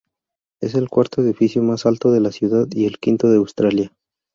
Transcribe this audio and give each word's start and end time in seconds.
Es 0.63 0.73
el 0.73 0.89
cuarto 0.89 1.21
edificio 1.21 1.61
más 1.61 1.85
alto 1.85 2.11
de 2.11 2.21
la 2.21 2.31
ciudad 2.31 2.65
y 2.71 2.87
el 2.87 2.97
quinto 2.97 3.29
de 3.29 3.37
Australia. 3.37 3.93